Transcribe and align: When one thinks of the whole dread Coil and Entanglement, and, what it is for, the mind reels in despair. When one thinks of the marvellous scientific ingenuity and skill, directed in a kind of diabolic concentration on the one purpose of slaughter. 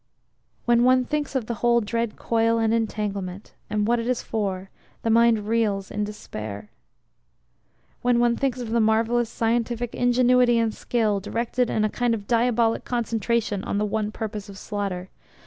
When 0.65 0.83
one 0.83 1.05
thinks 1.05 1.35
of 1.35 1.45
the 1.45 1.53
whole 1.61 1.79
dread 1.79 2.15
Coil 2.15 2.57
and 2.57 2.73
Entanglement, 2.73 3.53
and, 3.69 3.85
what 3.85 3.99
it 3.99 4.07
is 4.07 4.23
for, 4.23 4.71
the 5.03 5.11
mind 5.11 5.47
reels 5.47 5.91
in 5.91 6.03
despair. 6.03 6.71
When 8.01 8.17
one 8.19 8.35
thinks 8.35 8.59
of 8.59 8.71
the 8.71 8.79
marvellous 8.79 9.29
scientific 9.29 9.93
ingenuity 9.93 10.57
and 10.57 10.73
skill, 10.73 11.19
directed 11.19 11.69
in 11.69 11.85
a 11.85 11.87
kind 11.89 12.15
of 12.15 12.25
diabolic 12.25 12.83
concentration 12.83 13.63
on 13.63 13.77
the 13.77 13.85
one 13.85 14.11
purpose 14.11 14.49
of 14.49 14.57
slaughter. 14.57 15.11